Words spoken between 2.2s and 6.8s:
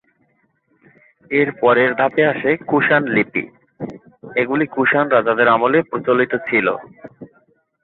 আসে কুষাণ লিপি; এগুলি কুষাণ রাজাদের আমলে প্রচলিত ছিল।